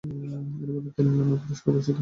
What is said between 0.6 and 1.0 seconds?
এর মধ্যে